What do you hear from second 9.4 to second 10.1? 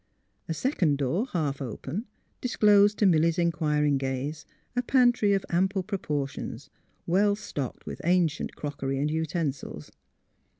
sils.